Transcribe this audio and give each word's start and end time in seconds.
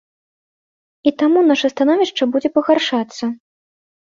І 1.11 1.13
таму 1.19 1.39
нашае 1.51 1.71
становішча 1.75 2.23
будзе 2.37 2.49
пагаршацца. 2.57 3.25